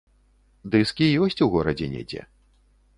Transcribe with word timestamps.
Дыскі 0.75 1.11
ёсць 1.27 1.39
у 1.47 1.51
горадзе 1.57 1.93
недзе. 1.95 2.21